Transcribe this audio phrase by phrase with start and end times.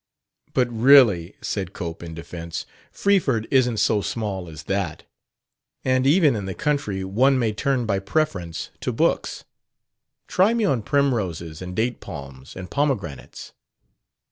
[0.55, 5.03] "But, really," said Cope in defense, "Freeford isn't so small as that.
[5.85, 9.45] And even in the country one may turn by preference to books.
[10.27, 13.53] Try me on primroses and date palms and pomegranates!"